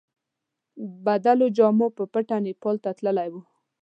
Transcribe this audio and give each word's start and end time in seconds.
بدلو 1.05 1.45
جامو 1.57 1.87
په 1.97 2.03
پټه 2.11 2.37
نیپال 2.45 2.75
ته 2.83 2.89
تللی 2.97 3.27
وای. 3.31 3.43